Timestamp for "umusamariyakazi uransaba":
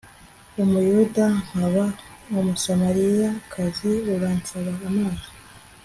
2.39-4.71